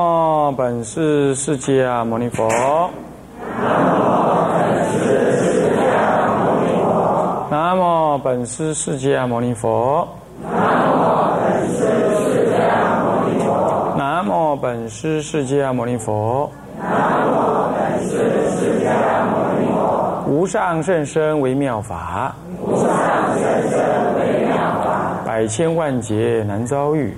[0.00, 2.48] 哦，本师释迦牟尼佛。
[3.60, 5.12] 南无本师
[5.44, 6.88] 释迦牟尼佛。
[7.52, 10.08] 南无本师释迦牟尼佛。
[13.98, 16.50] 南无本师释迦牟尼佛。
[20.26, 22.34] 无上甚深微妙法。
[22.58, 22.88] 无上
[23.38, 23.78] 甚深
[24.18, 25.20] 微妙法。
[25.26, 27.14] 百千万劫难遭遇。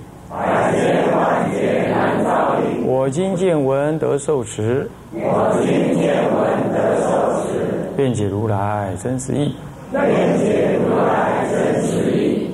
[3.03, 4.89] 我今见闻得受持。
[5.11, 7.91] 我今见闻得受持。
[7.97, 9.53] 辩解如来真实义。
[9.91, 10.05] 辩
[10.37, 12.49] 解如来真实义。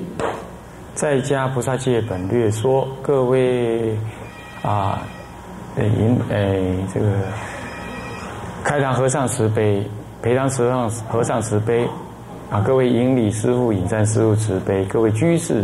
[0.95, 3.95] 在家菩萨戒本略说，各位
[4.63, 5.03] 啊，
[5.77, 7.05] 引诶这个
[8.63, 9.87] 开堂和尚慈悲，
[10.23, 11.87] 培堂和尚和尚慈悲
[12.49, 15.63] 啊，各位引礼师傅、引赞师傅慈悲，各位居士，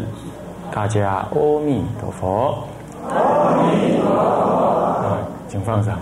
[0.71, 2.63] 大家阿弥陀佛。
[3.09, 4.44] 阿弥陀佛。
[5.55, 5.93] 请放上。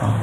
[0.00, 0.18] 啊。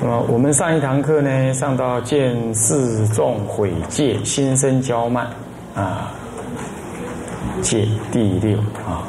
[0.00, 5.26] 那么我们上一堂课呢，上到见四众毁戒，心生骄慢
[5.74, 6.10] 啊，
[7.60, 8.56] 戒第六
[8.88, 9.04] 啊。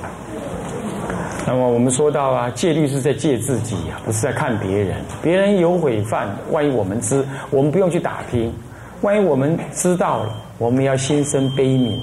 [1.46, 4.98] 那么我们说到啊，戒律是在戒自己啊，不是在看别人。
[5.22, 8.52] 别人有毁犯，万一我们知，我们不用去打听；
[9.00, 11.98] 万一我们知道了，我们要心生悲悯，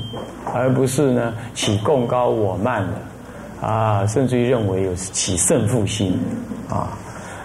[0.55, 2.93] 而不是呢起共高我慢的
[3.65, 6.19] 啊，甚至于认为有起胜负心
[6.69, 6.97] 啊。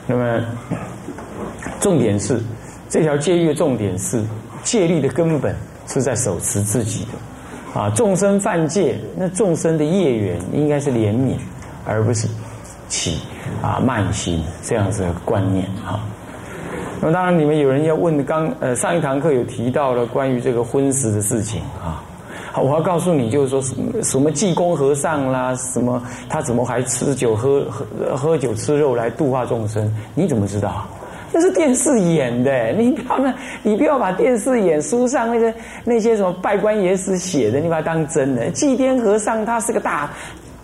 [0.05, 0.41] 那么。
[1.79, 2.41] 重点是，
[2.89, 4.21] 这条戒律的重点是，
[4.63, 5.55] 戒律的根本
[5.87, 11.37] 是在手持自己的，啊，众生犯戒，那众生的业缘应该是怜悯，
[11.85, 12.27] 而不是
[12.89, 13.21] 起
[13.61, 16.03] 啊慢心这样子的观念啊。
[16.99, 22.03] 那么当然，你们有人要问，刚呃上一堂课有提到了关于这个荤食的事情啊，
[22.55, 29.91] 我要告诉你，就是说什么什么济公和尚啦，什么他怎么还吃酒喝喝喝酒吃肉来度化众生？
[30.15, 30.85] 你怎么知道？
[31.31, 38.49] 那是电视演的，你不要，你不要把电视演书上那个那些什么拜官野史写的，你把它当真的。
[38.49, 40.09] 祭天和尚他是个大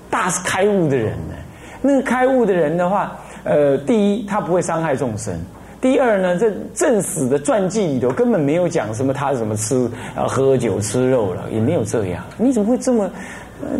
[0.10, 1.36] 大开悟的人呢，
[1.84, 5.40] 那个开悟的人的话，呃，第一他不会伤害众生，
[5.82, 13.10] 第二呢，这正史的传记里头根本没有讲什么他什么吃啊喝酒吃肉了，也没有这样，你怎么会这么？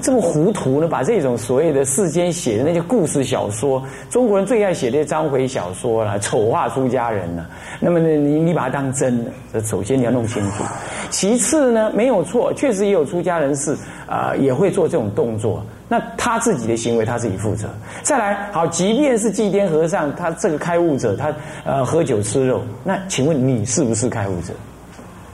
[0.02, 0.88] 这么糊涂呢？
[0.88, 7.46] 把这种所谓的世间写的那些故事小说，中国人最爱写的章回小说了，丑化出家人了。
[7.82, 9.32] 那么呢，你你把它当真的？
[9.52, 10.64] 这首先你要弄清楚。
[11.10, 13.76] 其次呢，没有错，确实也有出家人士
[14.08, 15.62] 啊，也会做这种动作。
[15.88, 17.68] 那他自己的行为他自己负责。
[18.04, 24.54] 再来，好，即便是祭天和尚，他这个开悟者，他呃喝酒吃肉，那请问你是不是开悟者？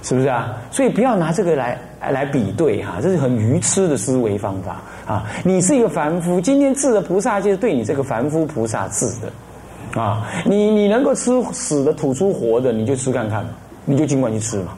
[0.03, 0.57] 是不是啊？
[0.71, 1.77] 所以不要拿这个来。
[2.01, 5.23] 来比对哈，这是很愚痴的思维方法啊！
[5.43, 10.27] 你是一个凡夫，今天治的菩萨就是对你这个凡夫菩萨治的啊！
[10.43, 13.45] 你你能够吃死的吐出活的，你就吃看看，
[13.85, 14.73] 你就尽管去吃嘛！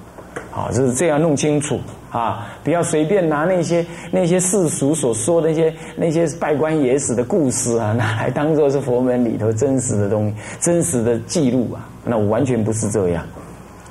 [0.52, 1.80] 好，就是这样弄清楚
[2.14, 2.48] 啊！
[2.64, 11.90] 不要随便拿那些那些世俗所说的那些那些拜官野史的故事啊， 拿来当做是佛门里头真实的东西、真实的记录啊！
[12.06, 13.26] 那我完全不是这样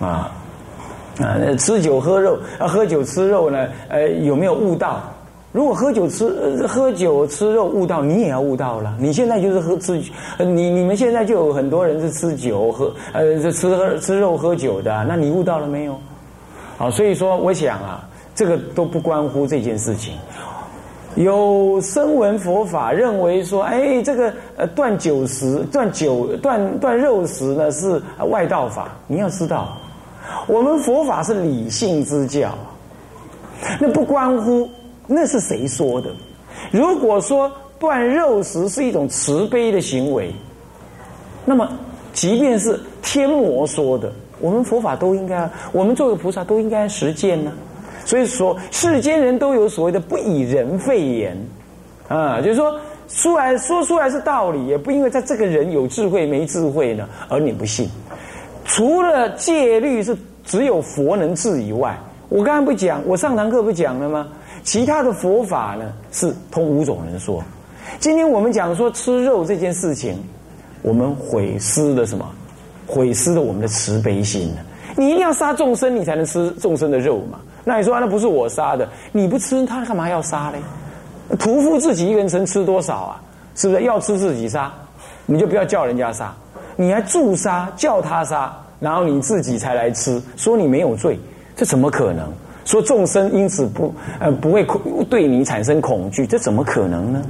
[0.01, 0.33] 啊！
[1.21, 3.67] 啊，吃酒喝肉啊，喝酒吃肉呢？
[3.89, 5.03] 呃，有没有悟道？
[5.51, 8.95] 如果喝酒吃喝酒吃肉悟道，你也要悟道了。
[8.99, 10.01] 你现在就是喝吃，
[10.39, 15.99] 你你们现在就有很多人是吃酒喝呃，是吃喝吃肉喝酒的，那你悟到了没有？
[16.79, 20.15] 好，所以说我想啊，这个都不关乎这件事情。
[21.15, 28.01] 有声闻佛法认为说，哎，这个呃断酒食、断酒、断断肉食呢是
[28.31, 29.77] 外道法，你要知道。
[30.47, 32.57] 我们佛法是理性之教，
[33.79, 34.67] 那不关乎
[35.07, 36.11] 那是谁说的。
[36.71, 40.33] 如果说断肉食是一种慈悲的行为，
[41.45, 41.69] 那么
[42.15, 44.11] 即便是天魔说的，
[44.41, 47.53] 我们佛法都应该，我们作为菩萨都应该实践呢。
[48.05, 51.37] 所以说，世间人都有所谓的不以人废言
[52.09, 57.89] 啊，就是说出来说出来是道理，也不因为在这个人有智慧没智慧呢，而你不信。
[58.65, 64.29] 除了戒律是只有佛能治以外，我刚刚不讲，我上堂课不讲了吗？
[64.63, 67.43] 其他的佛法呢是通五种人说。
[67.99, 70.17] 今天我们讲说吃肉这件事情，
[70.83, 72.29] 我们毁失了什么？
[72.87, 74.53] 毁失了我们的慈悲心
[74.97, 77.41] 你一定要杀众生，你才能吃众生的肉嘛？
[77.65, 81.37] 那你说那不是我杀的，你不吃他干嘛要杀嘞？
[81.37, 83.23] 屠夫自己一个人能吃多少啊？
[83.55, 84.73] 是不是要吃自己杀？
[85.27, 86.33] 你就不要叫人家杀。
[86.75, 91.19] 你还助杀，叫他杀，然后你自己才来吃，说你没有罪，
[91.55, 92.31] 这怎么可能？
[92.65, 97.23] 说众生因此不呃不会恐对你产生恐惧，这怎么可能呢？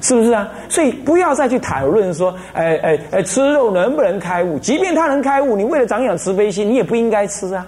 [0.00, 0.48] 是不是啊？
[0.68, 4.58] 所以不要再去讨论说，哎哎哎，吃肉能不能开悟？
[4.58, 7.66] 即便他能开悟，你为了长养慈悲心，你也不应该吃啊，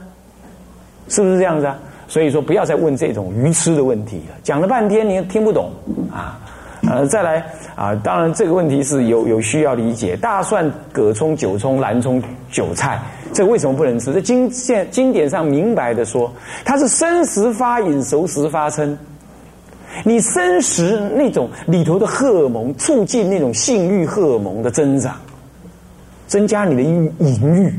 [1.09, 1.79] 是不是这样子啊？
[2.13, 4.37] 所以说，不要再问这种愚痴的问题了。
[4.43, 5.71] 讲了半天，你也听不懂
[6.13, 6.39] 啊。
[6.87, 7.43] 呃，再来
[7.75, 10.15] 啊，当然这个问题是有有需要理解。
[10.15, 13.01] 大蒜、葛葱、韭葱、蓝葱、韭菜，
[13.33, 14.13] 这为什么不能吃？
[14.13, 16.31] 这经现经典上明白的说，
[16.67, 18.95] 它是生食发饮，熟食发嗔。
[20.05, 25.17] 你生食那种里头的荷尔蒙，促进那种性欲荷尔蒙的增长，
[26.27, 27.73] 增加你的淫欲。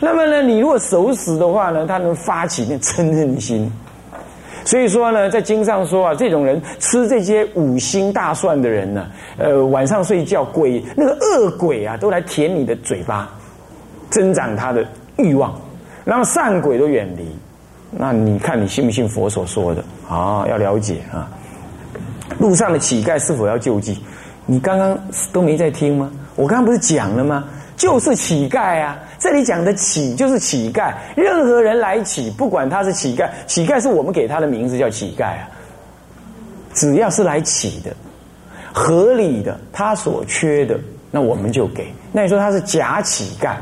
[0.00, 3.70] 那么呢，你如果熟食的话呢，他能发起那嗔恨心。
[4.64, 13.28] 所以说呢，在经上说啊，这种人吃这些五星大蒜的人呢，呃，晚上睡觉鬼那个恶鬼啊，都来舔你的嘴巴，
[14.08, 14.82] 增长他的
[15.16, 15.54] 欲望，
[16.02, 17.28] 然后善鬼都远离。
[17.90, 20.46] 那你看你信不信佛所说的啊？
[20.48, 21.28] 要了解啊。
[22.38, 23.98] 路上的乞丐是否要救济？
[24.46, 24.98] 你刚刚
[25.30, 26.10] 都没在听吗？
[26.36, 27.44] 我刚刚不是讲了吗？
[27.76, 28.96] 就是乞丐啊！
[29.18, 35.48] 这里讲的乞就是乞丐，任何人来乞，不管他是乞丐，乞丐是我们给他的名字叫乞丐啊。
[36.72, 37.94] 只要是来乞的，
[38.72, 40.78] 合理的，他所缺的，
[41.10, 41.92] 那我们就给。
[42.12, 43.54] 那你说他是假乞丐，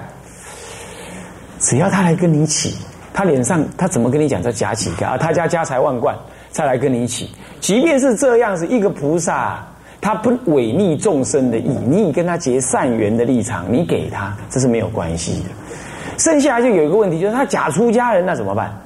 [1.59, 2.77] 只要他来跟你乞，
[3.15, 5.19] 他脸上他怎么跟你讲这假乞丐啊？
[5.19, 6.15] 他家家财万贯，
[6.51, 7.31] 再来跟你乞，
[7.61, 9.67] 即便是这样子一个菩萨。
[10.03, 15.49] 他不违逆众生的意，你以跟他结善缘的立场，你给他这是没有关系的。
[16.19, 18.77] 剩下就有一个问题，就是他假出家人，那怎么办？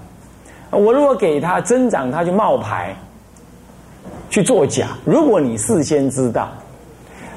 [0.71, 2.95] 我如果给他增长，他就冒牌
[4.29, 4.89] 去作假。
[5.07, 6.51] 如果你事先知道，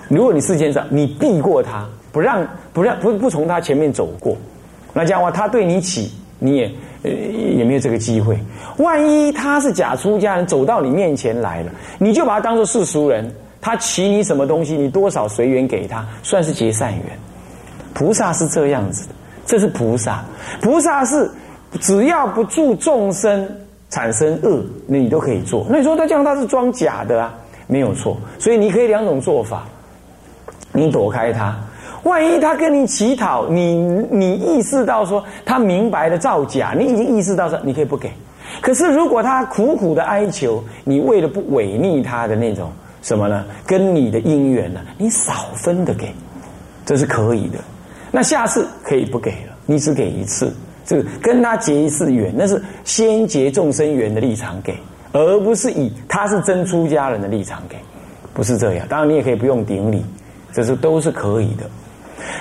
[0.09, 4.35] 如果你事先知道，你避过他，不让不让不不从他前面走过，
[4.91, 6.71] 那这样的话，他对你起，你也
[7.03, 8.37] 呃也没有这个机会。
[8.77, 13.33] 万一他是假出家人，走到你面前来了，你就把他当做世俗人。
[13.61, 17.05] 他骑你什么东西，你多少随缘给他，算是结善缘。
[17.93, 19.13] 菩萨是这样子的，
[19.45, 20.23] 这是菩萨。
[20.61, 21.29] 菩萨是
[21.81, 23.49] 只要不助众生
[23.89, 25.65] 产生恶，那你都可以做。
[25.69, 27.33] 那你说他这样他是装假的啊？
[27.67, 28.17] 没有错。
[28.37, 29.65] 所以你可以两种做法，
[30.71, 31.55] 你躲开他。
[32.03, 33.75] 万一他跟你乞讨，你
[34.09, 38.09] 你意识到说他明白的造假，你已经意识到说你可以不给。
[38.61, 42.71] 可是如果他苦苦的哀求，你为了不违逆他的那种。
[43.01, 43.45] 什么呢？
[43.65, 44.81] 跟你的姻缘呢？
[44.97, 46.13] 你少分的给，
[46.85, 47.57] 这是可以的。
[48.11, 50.53] 那下次可以不给了，你只给一次。
[50.85, 54.75] 这个跟他结一次缘，那是先结众生缘的立场给，
[55.11, 57.77] 而不是以他是真出家人的立场给，
[58.33, 58.87] 不是这样。
[58.89, 60.03] 当然你也可以不用顶礼，
[60.51, 61.63] 这是都是可以的。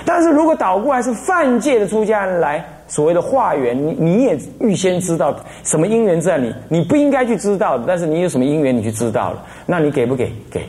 [0.05, 2.65] 但是如果倒过来是犯戒的出家人来。
[2.89, 5.33] 所谓的化缘，你你也预先知道
[5.63, 10.29] 什么因缘在你，你不应该去知道的，但是你有什么因缘，你去知道了，那你给不给？
[10.51, 10.63] 给。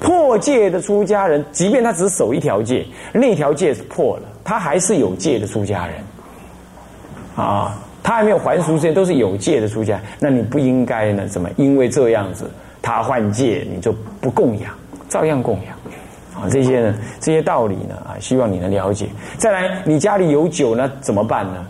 [0.00, 2.84] 破戒的出家人，即便他只守一条戒，
[3.14, 5.94] 那条戒是破了，他还是有戒的出家人。
[7.36, 11.26] 啊，他还没有还俗之前都是有戒的出家，那你不应该呢？
[11.28, 11.48] 怎么？
[11.56, 12.50] 因为这样子，
[12.82, 14.72] 他换戒，你就不供养，
[15.08, 15.76] 照样供养。
[16.40, 19.08] 啊，这些呢，这些道理呢，啊，希望你能了解。
[19.38, 21.66] 再来，你家里有酒呢，怎么办呢？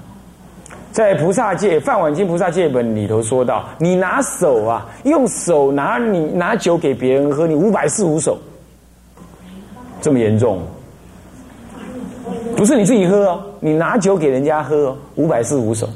[0.90, 8.36] 在菩萨戒《饭碗经菩萨戒本》里头说到，你拿手啊，用手拿你拿酒给别人喝，你五百四五手，
[10.00, 10.60] 这么严重？
[12.56, 15.88] 不是你自己喝哦，你拿酒给人家喝，五百四五手。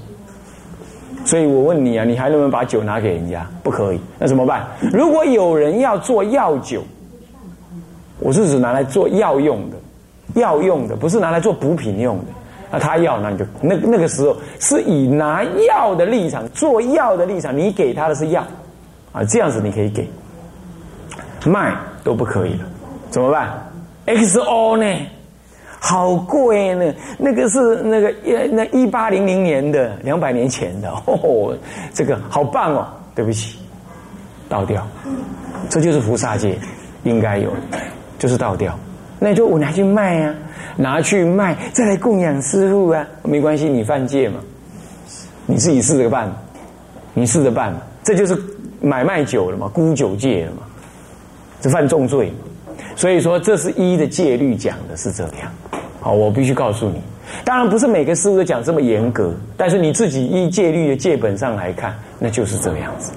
[1.25, 3.45] 所以我问你啊，你还能不能把酒拿给人家？
[3.65, 4.65] 不可以，那怎么办？
[4.93, 6.85] 如果有人要做药酒。
[8.21, 12.25] 我是指拿来做药用的，药用的不是拿来做补品用的。
[12.73, 18.47] 那他要，那你就那那个时候是以拿药的立场做药的立场，你给他的是药
[19.13, 20.09] 啊，这样子你可以给，
[21.45, 21.75] 卖
[22.05, 22.67] 都不可以了，
[23.11, 23.51] 怎么办
[24.07, 25.07] ？XO 呢？
[25.81, 31.57] 好贵呢，那个是那个一那一八零零年的两百年前的 哦，
[31.95, 32.87] 这个好棒哦，
[33.17, 33.59] 对不起，
[34.49, 34.87] 倒掉，
[35.71, 36.57] 这就是菩萨戒
[37.03, 37.51] 应该有。
[38.21, 38.79] 就是倒掉，
[39.19, 40.35] 那就我拿去卖啊，
[40.77, 44.39] 拿去卖再来供养师傅啊，没关系，你犯戒嘛，
[45.47, 46.31] 你自己试着办，
[47.15, 47.75] 你试着办，
[48.05, 48.39] 这就是
[48.83, 50.65] 买卖酒了嘛，沽酒戒了嘛，
[51.63, 52.31] 这犯重罪，
[52.95, 55.51] 所以说这是一的戒律讲的是这样，
[55.99, 57.01] 好，我必须告诉你，
[57.43, 63.13] 当然不是每个师傅都讲这么严格，但是你自己依戒律的戒本上来看，那就是这样子。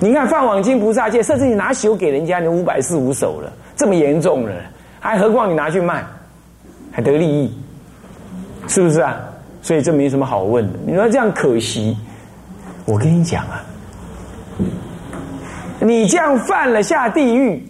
[0.00, 3.52] 你看放网经菩萨戒，甚至你拿酒给人家，你五百四五手了。
[3.78, 4.52] 这么严重了，
[4.98, 6.04] 还何况你拿去卖，
[6.90, 7.58] 还得利益，
[8.66, 9.16] 是不是啊？
[9.62, 10.78] 所以这没什么好问的。
[10.84, 11.96] 你说这样可惜，
[12.84, 13.62] 我跟你讲啊，
[15.78, 17.64] 你这样犯了下地狱，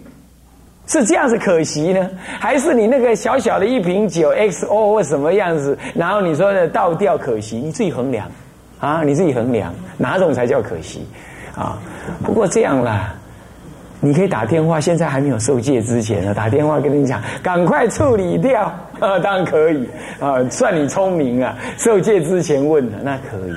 [0.87, 8.27] 是这样子可惜呢，还是你那个小小的一瓶酒 XO 或什么样子，然后你说的倒掉可惜，你自己衡量
[8.79, 11.07] 啊，你自己衡量哪种才叫可惜
[11.55, 11.77] 啊？
[12.23, 13.13] 不过这样啦，
[14.01, 18.63] 你可以打电话，现在还没有受戒之前呢，打电话跟你讲，赶快处理掉
[18.99, 19.89] 啊，当然可以
[20.19, 23.53] 啊，算你聪明啊，受戒之前问的那可以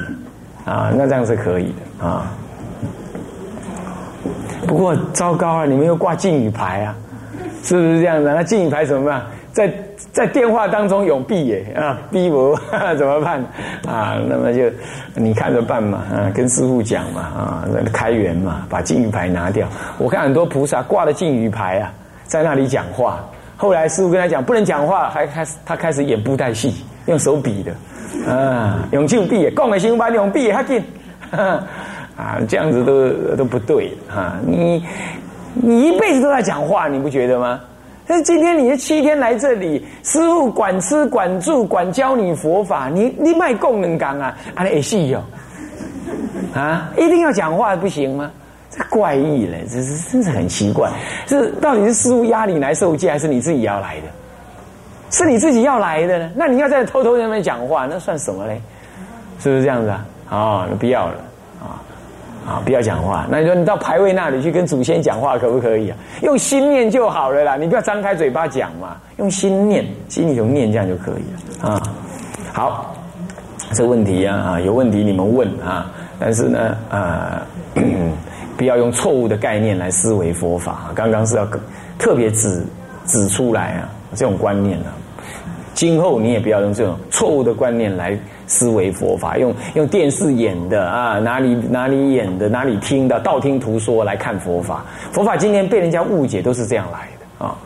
[0.68, 2.32] 啊，那这样是可以的啊。
[4.66, 6.96] 不过糟糕啊，你们又挂禁语牌啊。
[7.64, 8.34] 是不是这样的？
[8.34, 9.22] 那禁语牌怎么办？
[9.52, 9.72] 在
[10.12, 12.54] 在电话当中有闭耶啊，逼我
[12.98, 13.42] 怎么办
[13.88, 14.20] 啊？
[14.28, 14.64] 那么就
[15.14, 19.66] 你看着办嘛啊，跟师傅讲嘛啊，开源嘛，把禁语牌拿掉。
[19.96, 21.90] 我看很多菩萨挂了禁语牌啊，
[22.24, 23.24] 在那里讲话。
[23.56, 27.72] 后来师傅跟他讲不能讲话，还开始他开始演布袋戏，用手比的
[28.30, 30.84] 啊，用禁闭，讲的行吧，用闭他进
[31.30, 34.84] 啊，这样子都都不对啊，你。
[35.54, 37.60] 你一辈子都在讲话，你不觉得吗？
[38.06, 44.36] 但是今天你七天来这里，师傅管吃管住管教你佛法，你你卖功能感啊？
[44.54, 45.22] 啊，也是有
[46.54, 48.30] 啊，一定要讲话不行吗？
[48.70, 50.90] 这怪异了，这是真是很奇怪。
[51.26, 54.06] 这到底是师傅压你来受戒，还是你自己要来的？
[55.10, 56.30] 是你自己要来的呢？
[56.34, 58.60] 那你要在偷偷在那边讲话，那算什么嘞？
[59.38, 60.06] 是不是这样子啊？
[60.30, 61.14] 啊，不要了。
[62.46, 63.26] 啊，不要讲话。
[63.30, 65.96] 那你说你到牌位那里去跟祖先讲话，可不可以啊？
[66.22, 71.82] 用心念就好了啦，你不要张开嘴巴讲嘛，用心念，心里头念这样就可以了啊。
[72.52, 72.94] 好，
[73.72, 77.46] 这问题啊啊，有问题你们问啊，但是呢啊，
[78.56, 80.90] 不要用错误的概念来思维佛法。
[80.94, 81.46] 刚刚是要
[81.98, 82.64] 特别指
[83.06, 84.90] 指出来啊，这种观念啊，
[85.74, 88.18] 今后你也不要用这种错误的观念来。
[88.52, 94.84] 思维佛法，用用电视演的啊，哪里哪里演的，哪里听的，道听途说来看佛法。
[95.10, 97.56] 佛法今天被人家误解，都是这样来的啊。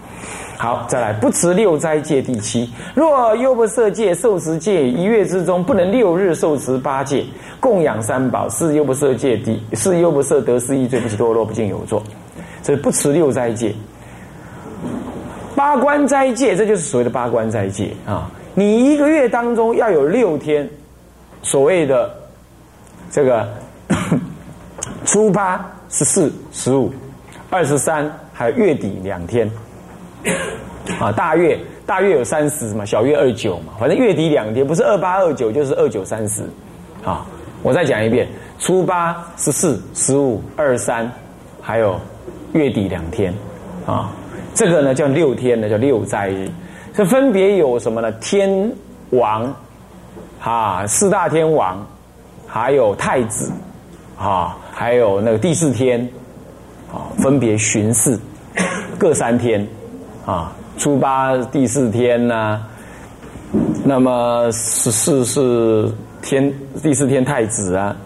[0.57, 2.71] 好，再来不持六斋戒第七。
[2.95, 7.25] 若优不色戒受持戒一月之中不能六日受持八戒，
[7.59, 12.01] 供养三宝，是优不色戒第，是优不色得失一罪不起堕落不敬有作。
[12.63, 13.75] 这不持六斋戒，
[15.55, 18.31] 八关斋戒，这就是所谓的八关斋戒啊。
[18.59, 20.67] 你一个月当中要有六天，
[21.47, 22.13] 所谓的
[23.09, 23.49] 这个
[25.07, 26.93] 初八、十四、十五、
[27.49, 29.49] 二十三，还有月底两天
[30.99, 31.13] 啊。
[31.13, 36.43] 大月大月有三十嘛，小月二九嘛，反正月底两天，不是二八二九就是二九三十
[37.05, 37.25] 啊。
[37.63, 38.27] 我再讲一遍：
[38.59, 41.09] 初八、十四、十五、二三，
[41.63, 41.97] 还有
[42.55, 43.33] 月底两天
[43.87, 44.11] 啊。
[44.53, 46.51] 这个呢叫六天呢，叫六斋日。
[46.93, 48.11] 这分别有什么呢？
[48.21, 48.69] 天
[49.11, 49.55] 王，
[50.47, 51.85] 啊，四大天王，
[52.47, 53.51] 还有太子，
[54.17, 56.09] 啊，还有那个第四天，
[56.89, 58.17] 啊，分别巡视，
[58.97, 59.67] 各三天，
[60.25, 62.65] 啊，初八第四天呢，
[63.83, 65.91] 那么十四是
[66.23, 67.97] 天第四天太子啊，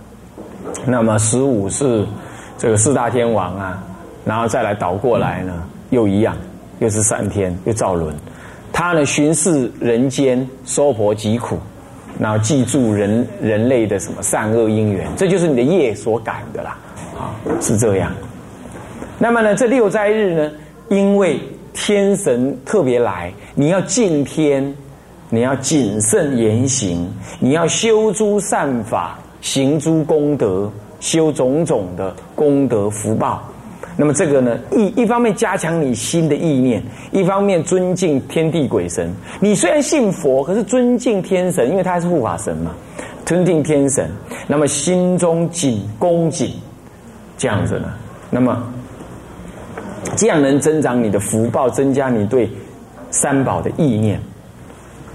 [0.86, 2.06] 那么十五是
[2.56, 3.84] 这个四大天王啊，
[4.24, 6.34] 然后再来倒过来呢，又一样，
[6.78, 8.16] 又是三天，又造轮。
[8.72, 11.58] 他呢巡视人间，娑婆疾苦，
[12.20, 16.76] 然后记住人人类的什么善恶因缘，这就是你的业所感的啦，
[17.18, 18.12] 啊，是这样。
[19.18, 20.52] 那么呢，这六斋日呢，
[20.90, 21.40] 因为
[21.72, 24.74] 天神特别来，你要敬天，
[25.30, 27.08] 你要谨慎言行，
[27.38, 33.42] 你要修诸善法，行诸功德，修种种的功德福报。
[34.00, 39.12] 那么这个呢，一一方面加强你心的意念，一方面尊敬天地鬼神。
[39.40, 42.70] 你虽然信佛，可是尊敬天神，因为他是护法神嘛，
[43.26, 44.10] 尊敬天神。
[44.46, 46.54] 那么心中谨恭谨，
[47.36, 47.92] 这样子呢，
[48.30, 48.66] 那么
[50.16, 52.50] 这样能增长你的福报，增加你对
[53.10, 54.18] 三宝的意念，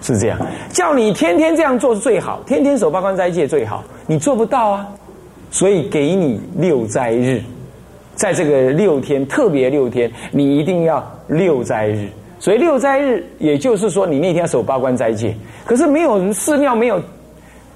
[0.04, 0.38] 是这样。
[0.70, 3.84] 叫你天天这样做是最好，天天守八关斋戒最好。
[4.06, 4.88] 你做不到啊，
[5.50, 7.42] 所以给你六斋日。
[8.16, 12.08] 在这个六天特别六天，你一定要六斋日。
[12.40, 15.36] 所以六斋日，也就是说你那天要守八关斋戒。
[15.66, 17.02] 可是没有寺庙，没有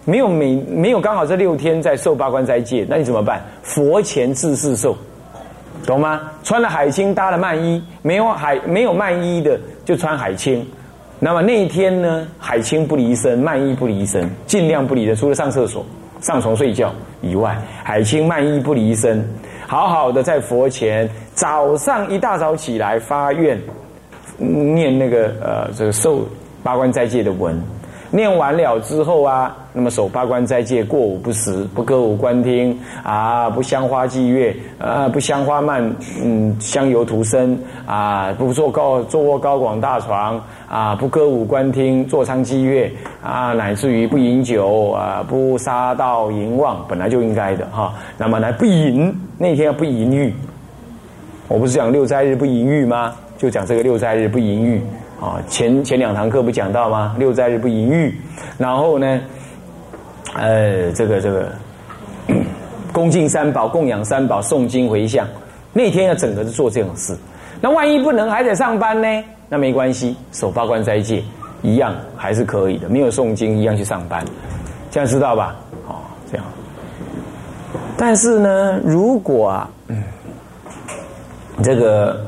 [0.06, 3.42] 没有每没有刚好这六天在受八关斋戒，那你怎么办？
[3.64, 4.96] 佛前自是受，
[5.86, 6.22] 懂吗？
[6.44, 10.66] 穿了海青，搭了曼衣，没有海没有曼衣的就穿海青。
[11.20, 15.86] 那么那一天呢，海青不离身，曼衣不离身，尽量不离身，除了上厕所、
[16.22, 19.28] 上床睡觉以外，海青曼衣不离身。
[19.70, 23.56] 好好的在佛前，早上一大早起来发愿，
[24.40, 26.28] 念那个呃这个受
[26.64, 27.56] 八关斋戒的文，
[28.12, 35.84] 念完了之后啊，那么守八关斋戒，过午不食，不歌舞观听啊，不香花祭月，啊，不香花漫，
[36.24, 42.92] 嗯，香油涂身啊，不坐高坐卧高广大床啊，不歌舞观听，坐娼祭月
[43.24, 47.94] 啊，乃至于不饮酒啊，不杀盗淫妄，本来就应该的哈。
[48.18, 50.34] 那么呢，不淫，那天不淫欲。
[51.48, 53.14] 我不是讲六斋日不淫欲吗？
[53.38, 54.82] 就讲这个六斋日不淫欲
[55.20, 55.42] 啊。
[55.48, 57.16] 前前两堂课不讲到吗？
[57.18, 58.16] 六斋日不淫欲，
[58.58, 59.20] 然后呢，
[60.34, 61.52] 呃，这个这个，
[62.92, 65.28] 恭敬三宝，供养三宝，诵经回向，
[65.74, 67.16] 那天要整个是做这种事。
[67.62, 69.24] 那万一不能，还得上班呢？
[69.50, 71.24] 那没关系，守八关斋戒
[71.62, 72.88] 一样还是可以的。
[72.88, 74.24] 没有诵经一样去上班，
[74.92, 75.56] 这样知道吧？
[75.88, 75.96] 哦，
[76.32, 76.46] 这样。
[77.98, 80.04] 但是呢，如果啊，嗯。
[81.62, 82.26] 这个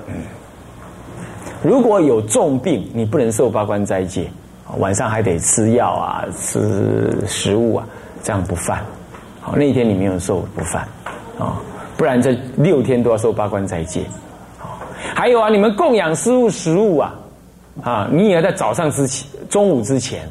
[1.64, 4.28] 如果有重病，你不能受八关斋戒，
[4.80, 7.88] 晚上还得吃药啊，吃食物啊，
[8.24, 8.84] 这样不犯。
[9.40, 10.88] 好，那一天你没有受不犯
[11.38, 11.62] 啊，
[11.98, 14.04] 不然这六天都要受八关斋戒。
[15.16, 17.14] 还有啊，你们供养食物食物啊，
[17.84, 20.28] 啊，你也要在早上之前、中午之前。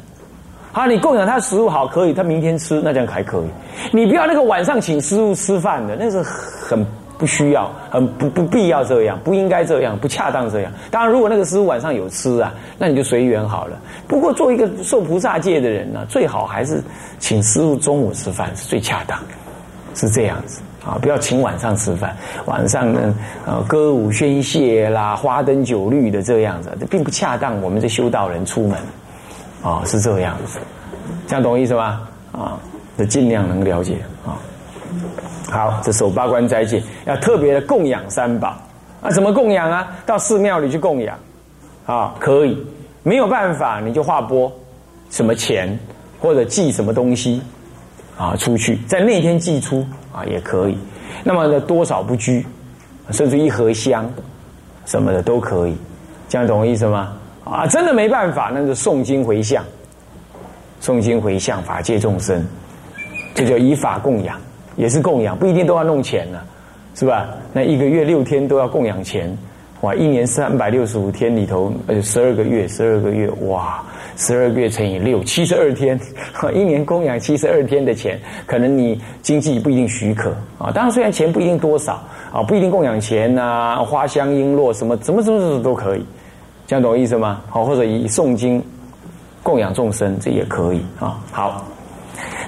[0.72, 3.46] 啊，你供养他食物好可以，他明天吃那这样还可以。
[3.92, 6.84] 你不要那个晚上请师傅吃饭的，那是很。
[7.20, 10.72] 不需要，很不不必要这样，不应该这样，不恰当这样。
[10.90, 13.78] 当然，如果那个师傅晚上有吃啊，那你就随缘好了。
[14.08, 16.82] 不过，做一个受菩萨戒的人呢，最好还是
[17.18, 19.18] 请师傅中午吃饭是最恰当，
[19.94, 22.16] 是这样子啊，不要请晚上吃饭。
[22.46, 27.60] 晚上呢，呃，歌舞宣泄啦，花灯酒绿的这样子，这并不恰当。
[27.60, 28.78] 我们这修道人出门
[29.62, 30.58] 啊，是这样子，
[31.26, 32.00] 这样懂我意思吗？
[32.32, 32.58] 啊，
[32.96, 34.40] 就尽量能了解啊。
[35.50, 38.57] 好，这守八关斋戒要特别的供养三宝
[39.02, 39.11] 啊？
[39.11, 39.88] 怎么供养啊？
[40.07, 41.19] 到寺庙里去供养
[41.87, 42.14] 啊？
[42.21, 42.57] 可以，
[43.02, 44.50] 没有办法你就划拨
[45.11, 45.76] 什么钱
[46.21, 47.42] 或者寄什么东西
[48.16, 50.78] 啊出去，在那天寄出啊也可以。
[51.25, 52.47] 那么呢，多少不拘，
[53.11, 54.09] 甚至一盒香
[54.87, 55.76] 什么的都可以，
[56.28, 57.12] 这样懂我意思吗？
[57.45, 59.64] 啊，真的没办法，那就诵经回向，
[60.81, 62.46] 诵经回向法界众生，
[63.35, 64.38] 这叫以法供养。
[64.81, 66.38] 也是供养，不一定都要弄钱呢，
[66.95, 67.29] 是吧？
[67.53, 69.37] 那一个月六天都要供养钱，
[69.83, 69.95] 哇！
[69.95, 73.83] 一年三百六十五天里头，呃，十二个月，十二个月，哇！
[74.16, 76.01] 十二个月乘以六，七十二天，
[76.55, 80.73] 一年供养七十二天的钱，可能你经济不一定许可啊。
[80.73, 86.03] 当然，虽然钱不一定多少啊，不一定供养钱呐，花香璎珞什么，怎么怎么怎么都可以，
[86.66, 87.43] 这样懂我意思吗？
[87.51, 88.62] 好，或者以诵经
[89.43, 91.19] 供养众生，这也可以啊。
[91.31, 91.66] 好，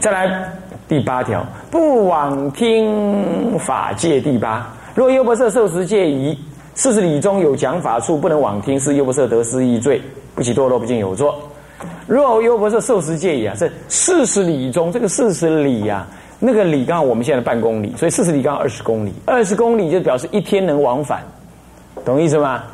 [0.01, 0.62] 再来。
[0.89, 4.67] 第八条，不枉听法界第八。
[4.95, 6.39] 若优婆塞受持戒仪，
[6.75, 10.03] 四十里中有讲法处，不能枉听，是优婆塞得失易罪，
[10.35, 11.35] 不起堕落，不尽有作。
[12.07, 16.07] 若优婆塞受持戒仪啊，是四十里中，这个四十里呀，
[16.39, 21.23] 那个里刚好我们现在半公里，所以四十里刚好二十公里，二十公里就表示一天能往返，
[22.05, 22.65] 懂意思吗？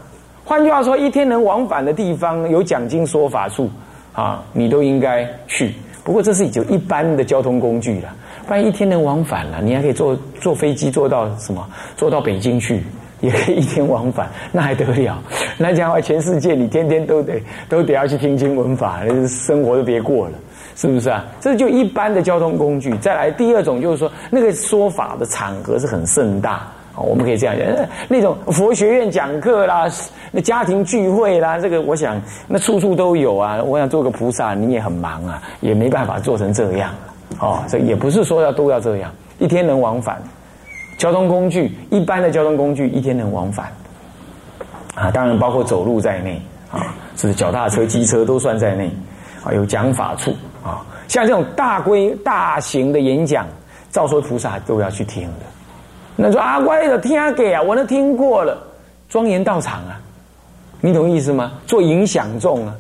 [0.45, 3.71] 换句话说，一天能往返的地方有讲经说法处
[4.13, 5.75] 啊，你都应该去。
[6.09, 8.09] 不过这是就一般的交通工具了，
[8.47, 11.69] 不然一天能往返了，你还可以坐坐飞机坐到什么？
[11.99, 12.83] 坐到北京去，
[13.21, 15.23] 也可以一天往返，那还得了？
[15.59, 17.35] 那讲话全世界你天天都得
[17.69, 20.33] 都得要去听经闻法，生活都别过了，
[20.77, 21.27] 是不是啊？
[21.43, 22.97] 这就一般的交通工具。
[22.97, 26.73] 再来第二种就是说，那个说法的场合是很盛大。
[27.01, 29.89] 我们可以这样讲，那种佛学院讲课啦，
[30.31, 33.63] 那家庭聚会啦，这个我想那处处都有啊。
[33.63, 36.91] 我想做个菩萨，你也很忙啊，也没办法做成这样。
[37.41, 40.21] 哦，这也不是说要都要这样，一天能往返，
[40.97, 43.71] 交通工具一般的交通工具一天能往返，
[44.95, 46.41] 啊，当然包括走路在内
[46.73, 48.91] 啊，是脚踏车、机车都算在内
[49.45, 49.53] 啊。
[49.53, 50.35] 有讲法处
[50.65, 53.47] 啊，像这种大规大型的演讲，
[53.91, 55.47] 照说菩萨都要去听的。
[56.21, 58.59] 那说阿乖的听给啊，我都听过了，
[59.09, 60.01] 庄严道场啊，
[60.81, 61.53] 你懂意思吗？
[61.65, 62.75] 做影响众啊，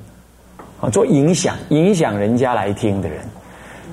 [0.80, 3.20] 啊，做影响影响人家来听的人，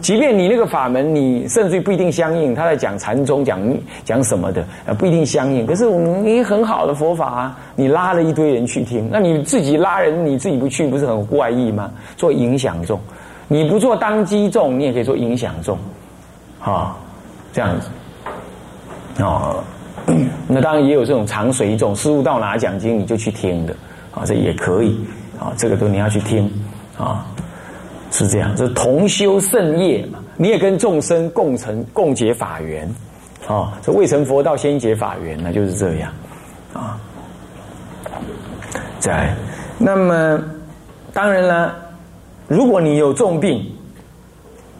[0.01, 3.61] 即便你那个法门，你甚至于不一定相应，他在讲禅宗，讲
[4.03, 5.63] 讲什么的，啊，不一定相应。
[5.63, 11.91] 可是你很好的佛法啊，你拉了一堆人去听，那你自己拉人，你自己不去，不是很怪异吗？
[12.17, 12.99] 做影响众，
[13.47, 15.77] 你不做当机众，你也可以做影响众，
[16.59, 16.97] 啊，
[17.53, 17.89] 这样子。
[19.19, 19.63] 哦，
[20.47, 23.75] 那当然也有这种长随众，师傅到哪讲经你就去听的，
[24.11, 24.99] 啊，这也可以，
[25.39, 26.51] 啊，这个都你要去听，
[26.97, 27.25] 啊，
[28.11, 32.87] 是这样，这同修圣业嘛，你也跟众生共成共结法缘，
[33.47, 36.11] 啊，这未成佛道先结法缘，那就是这样，
[36.73, 36.99] 啊，
[38.99, 39.33] 在，
[39.77, 40.43] 那么
[41.13, 41.75] 当然了，
[42.47, 43.65] 如果你有重病，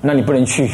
[0.01, 0.69] 那你不能去，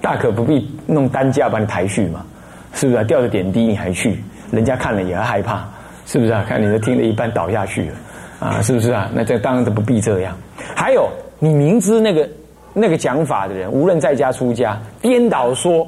[0.00, 2.24] 大可不必弄担架把你抬去嘛，
[2.74, 3.04] 是不是啊？
[3.04, 5.68] 吊着点滴你还去，人家看了也害怕，
[6.06, 6.44] 是不是啊？
[6.48, 7.96] 看你都听了一半倒下去了，
[8.40, 9.10] 啊，是不是啊？
[9.14, 10.36] 那这当然不必这样。
[10.74, 12.28] 还有，你明知那个
[12.72, 15.86] 那个讲法的人，无论在家出家，颠倒说，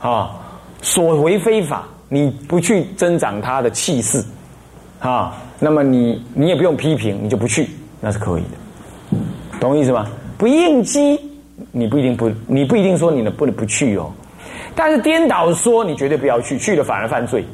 [0.00, 0.36] 啊，
[0.82, 4.22] 所为非法，你不去增长他的气势，
[4.98, 7.70] 啊，那么你你也不用批评，你就不去，
[8.00, 9.18] 那是可以的，
[9.60, 10.06] 懂我意思吗？
[10.36, 11.20] 不应激，
[11.70, 14.10] 你不一定不，你不一定说你能不能不去哦，
[14.74, 17.44] 但是颠倒说，你绝对不要去，去了反而犯罪，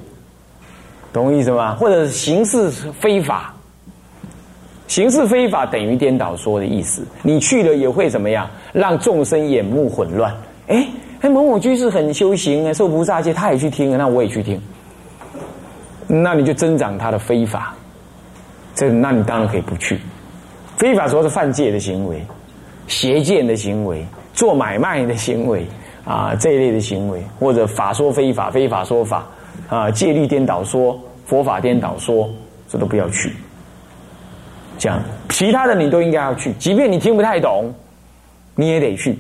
[1.12, 1.74] 懂我意思吗？
[1.74, 3.54] 或者是形式非法。
[4.87, 8.48] 形式非法等于颠倒说的意思，你去了也会怎么样？
[8.72, 10.35] 让众生眼目混乱。
[10.68, 10.88] 哎
[11.20, 14.59] 哎，某某居士很修行啊，受菩萨戒，他也去听，那我也去听，
[16.07, 17.74] 那你就增长他的非法。
[18.74, 19.98] 这那你当然可以不去。
[20.76, 22.24] 非法说是犯戒的行为、
[22.87, 25.66] 邪见的行为、做买卖的行为
[26.08, 29.26] 啊这一类的行为，或者法说非法、非法说法
[29.68, 32.30] 啊戒律颠倒说、佛法颠倒说，
[32.66, 33.30] 这都不要去。
[34.78, 37.74] 这样，其他的你都应该要去，即便你听不太懂，
[38.54, 39.18] 你也得去，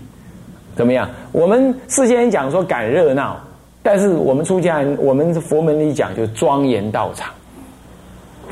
[0.74, 1.10] 怎么样？
[1.32, 3.36] 我们世间人讲说赶热闹，
[3.82, 7.30] 但是我们出家人，我们佛门里讲就庄严道场，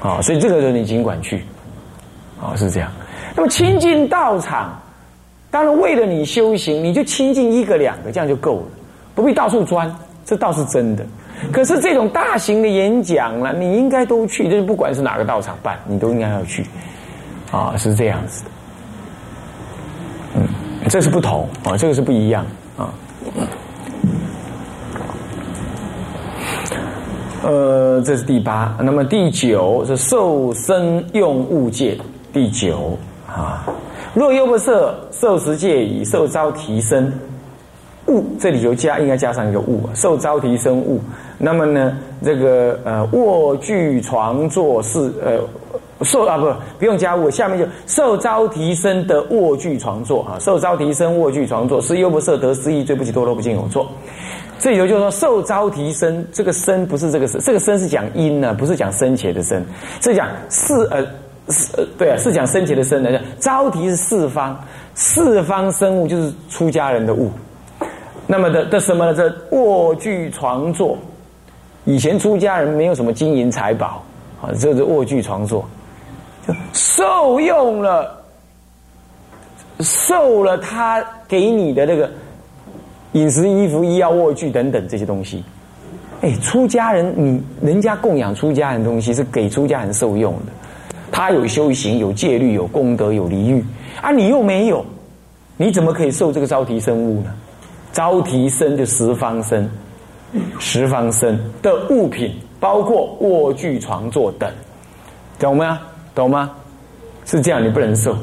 [0.03, 1.42] 啊，所以这个时候你尽管去，
[2.42, 2.90] 啊，是这样。
[3.35, 4.79] 那么亲近道场，
[5.57, 8.66] 当然为了你修行，你就亲近一个两个，这样就够了，
[9.14, 9.90] 不必到处钻，
[10.23, 11.03] 这倒是真的。
[11.51, 16.66] 可是这种大型的演讲了，你应该都去，就是不管是哪个道场办，你都应该要去。
[17.51, 18.51] 啊，是这样子的，
[20.35, 20.47] 嗯，
[20.90, 22.45] 这是不同啊，这个是不一样
[22.77, 22.92] 啊。
[27.45, 31.99] 呃，这是第八，那么第九是受身用物界，
[32.31, 33.64] 第九啊，
[34.17, 37.13] 若又不设受持戒以受招提升
[38.09, 41.01] 物，这里就加应该加上一个物，受招提升物。
[41.39, 45.39] 那么呢，这个呃卧具床坐是呃。
[46.03, 53.89] 受啊不不用加物，下面就受招提升的卧具床坐啊，受招提升卧具床坐是又不设得失意，罪不起多罗不敬有错。
[54.59, 59.65] 这里头就是说受招提升，这个身不是这个身，这个身是讲阴呢，不是讲生前的生，
[60.03, 61.03] 是讲是呃
[61.49, 63.21] 是对啊，是讲生前的生的。
[63.39, 64.59] 招提是四方，
[64.95, 67.31] 四方生物就是出家人的物。
[68.27, 69.15] 那么的的什么呢？
[69.15, 70.99] 这卧具床坐，
[71.85, 74.03] 以前出家人没有什么金银财宝
[74.43, 75.65] 啊，这是卧具床坐。
[76.73, 78.17] 受用了，
[79.81, 82.11] 受了他给你的那个
[83.13, 85.45] 饮食、衣服、医药、卧具等等这些东西。
[86.23, 90.53] 哎，出家人，你人家供养出家人东西是给出家人受用的，
[91.11, 93.64] 他有修行、有戒律、有功德、有离欲
[94.01, 94.85] 啊，你又没有，
[95.57, 97.33] 你怎么可以受这个招提生物呢？
[97.92, 99.71] 招提生就十方身，
[100.59, 104.51] 十方身的物品包括卧具、床座等，
[105.38, 105.81] 懂吗？
[106.14, 106.51] 懂吗？
[107.25, 108.16] 是这样，你不能受，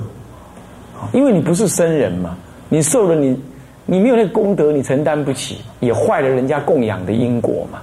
[1.11, 2.37] 因为你不是生人嘛。
[2.69, 3.39] 你受了，你
[3.85, 7.79] 你没有那个功德，你承担不起，也坏了人家供养的因果嘛。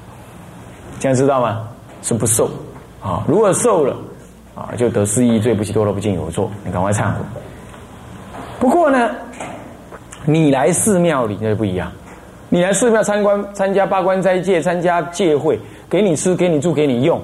[0.98, 1.68] 这样知道吗？
[2.02, 2.48] 是不受
[3.02, 3.24] 啊。
[3.28, 3.96] 如果受了
[4.60, 7.18] 啊，就得失意罪不起多罗不敬有错，你赶快忏悔。
[8.58, 9.10] 不过呢，
[10.26, 11.90] 你来寺庙里那就不一样。
[12.50, 17.18] 你来寺庙参观、参加八关斋戒、参加戒会，给你吃、给你住、给你用。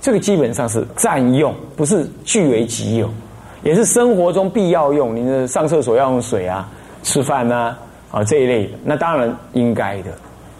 [0.00, 3.10] 这个基本上是占用，不是据为己有，
[3.62, 5.14] 也是生活中必要用。
[5.14, 6.66] 你的上厕所要用水啊，
[7.02, 7.76] 吃饭呐
[8.10, 10.10] 啊这一类的，那当然应该的，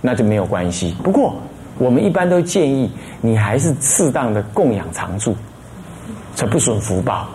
[0.02, 0.94] 那就没有关系。
[1.02, 1.34] 不过
[1.78, 2.90] 我们一般都建议
[3.22, 5.34] 你还是适当的供养常住，
[6.40, 7.28] 才不损福报，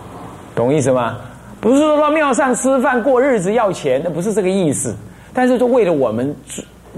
[0.52, 1.16] 懂意思吗？
[1.60, 4.92] 不是说到庙上吃饭过日子要钱，那不是这个意思。
[5.32, 6.34] 但是就为了我们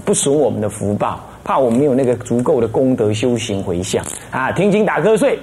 [0.03, 1.19] 不损我们的福报。
[1.43, 4.51] 怕我们没有那个足够的功德修行回向啊！
[4.51, 5.39] 听经打瞌睡，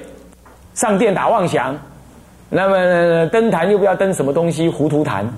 [0.74, 1.76] 上殿打妄想，
[2.48, 5.28] 那么登坛又不要登什么东西糊涂坛，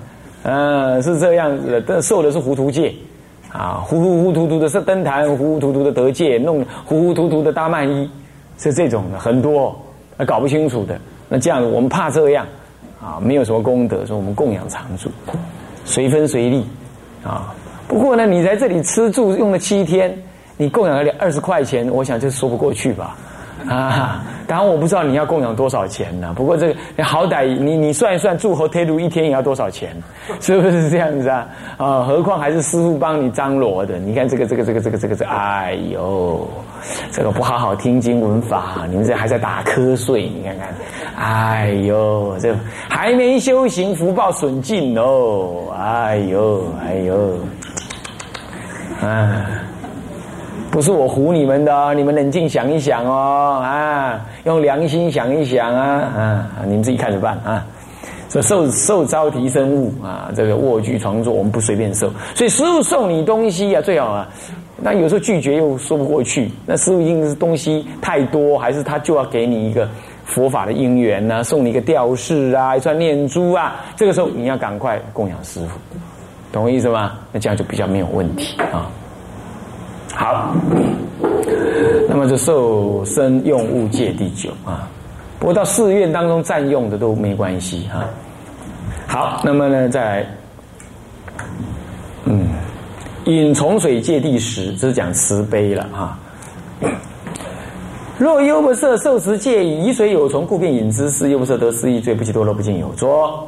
[0.43, 2.93] 嗯，是这样子的，受的是糊涂戒
[3.51, 8.07] 啊，糊糊糊涂涂的是登坛，糊糊涂涂的得戒，弄糊糊涂涂的搭曼衣，
[8.59, 9.75] 是这种的很多，
[10.27, 10.99] 搞不清楚的。
[11.29, 12.45] 那这样我们怕这样
[12.99, 15.09] 啊，没有什么功德，说我们供养常住，
[15.85, 16.65] 随分随利
[17.23, 17.55] 啊。
[17.87, 20.17] 不过呢，你在这里吃住用了七天。
[20.61, 23.15] 你供养了两二十块钱，我想这说不过去吧？
[23.67, 26.33] 啊，当然我不知道你要供养多少钱呢。
[26.35, 29.95] 不过这个你好歹你你算一算诸侯推鲁一天也要多少钱，
[30.39, 31.47] 是不是这样子啊？
[31.77, 33.97] 啊，何况还是师傅帮你张罗的。
[33.99, 36.47] 你看这个这个这个这个这个这，哎呦，
[37.11, 40.29] 这个不好好听经文法，你们这还在打瞌睡。
[40.29, 40.73] 你看看，
[41.17, 42.55] 哎呦，这
[42.87, 45.73] 还没修行，福报损尽哦。
[45.77, 47.37] 哎呦，哎呦，
[49.01, 49.45] 啊。
[50.71, 55.83] 不是我唬你们的，你们冷静想一想哦，啊，用良心想一想啊，
[56.15, 57.65] 啊，你们自己看着办啊。
[58.29, 64.29] 这受受招提升物啊，这个卧具床座我们不随便受，所以师傅送你东西啊，最好啊。
[64.77, 69.89] 那有时候拒绝又说不过去，那师傅因是东西太多，还是他就要给你一个
[70.23, 71.43] 佛法的因缘呢？
[71.43, 75.69] 送你一个吊饰啊，一串念珠啊，这个时候你要赶快供养师傅，
[76.53, 77.13] 懂我意思吗？
[77.31, 78.87] 那这样就比较没有问题啊。
[80.19, 80.53] 好，
[82.09, 84.85] 那么就受身用物戒第九啊，
[85.39, 88.03] 不过到寺院当中占用的都没关系哈。
[89.07, 90.27] 好，那么呢，在
[92.25, 92.49] 嗯，
[93.27, 96.19] 饮从水戒第十，这是讲慈悲了哈。
[98.17, 101.09] 若优不赦受持戒，以水有虫，故便饮之。
[101.09, 103.47] 是优不赦得失意罪，不起多罗不尽有作。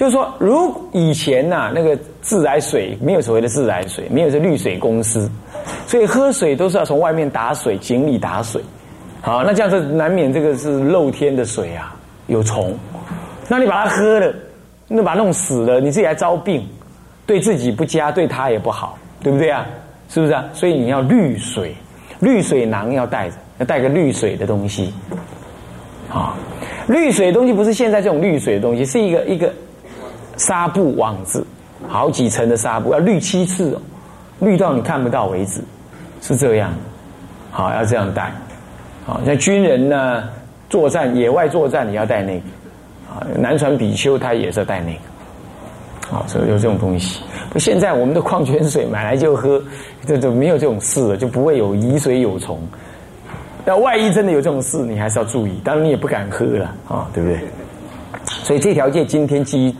[0.00, 5.30] 就是说，如以前呐，那个自来水没有所谓的自来水，没有这滤水公司。
[5.86, 8.62] 所以喝水都是要从外面打水，井里打水，
[9.20, 11.94] 好，那这样子难免这个是露天的水啊，
[12.28, 12.74] 有虫，
[13.46, 14.34] 那你把它喝了，
[14.88, 16.66] 那把它弄死了，你自己还招病，
[17.26, 19.66] 对自己不佳，对他也不好，对不对啊？
[20.08, 20.46] 是不是啊？
[20.54, 21.74] 所以你要滤水，
[22.20, 24.94] 滤水囊要带着，要带个滤水的东西，
[26.10, 26.34] 啊，
[26.88, 29.52] 滤水的东西不是现在这种滤水的东西，是一个一个
[30.40, 31.46] 纱布网子，
[31.86, 33.82] 好几层的纱布，要滤七次哦。
[34.40, 35.60] 绿到你看不到为止，
[36.22, 36.72] 是这样，
[37.50, 38.32] 好要这样带，
[39.04, 40.24] 好像军人呢
[40.70, 42.44] 作战野外作战你要带那个，
[43.12, 47.20] 啊南传比丘他也是带那个，好所以有这种东西。
[47.56, 49.62] 现在我们的矿泉水买来就喝，
[50.06, 52.58] 这就没有这种事了，就不会有疑水有虫。
[53.66, 57.40] 那万一真的有这种事，你还是要注意，当然你也不敢喝了啊，对不对？
[58.24, 59.76] 所以这条戒今天基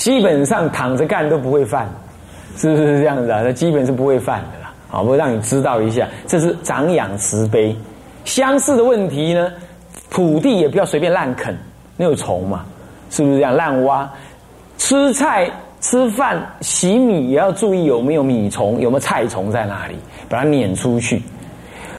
[0.00, 1.86] 基本上躺着干都不会犯。
[2.56, 3.42] 是不是这样子啊？
[3.44, 4.72] 那基本是不会犯的啦。
[4.88, 7.74] 好，我让你知道一下，这是长养慈悲。
[8.24, 9.52] 相似的问题呢，
[10.10, 11.56] 土地也不要随便滥垦，
[11.96, 12.64] 那有虫嘛？
[13.08, 13.54] 是不是这样？
[13.54, 14.10] 滥挖，
[14.78, 15.48] 吃菜、
[15.80, 19.94] 吃饭、洗米也要注意有没有米虫，有没有菜虫在那里，
[20.28, 21.22] 把它撵出去。